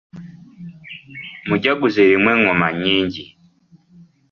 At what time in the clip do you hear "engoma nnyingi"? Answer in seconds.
2.35-3.25